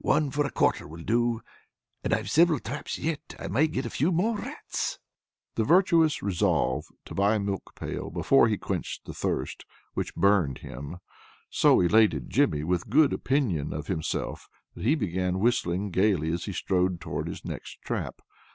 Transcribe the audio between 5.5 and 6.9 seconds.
The virtuous resolve